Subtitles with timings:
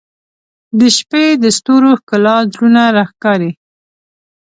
[0.79, 3.51] •د شپې د ستورو ښکلا زړونه راښکاري.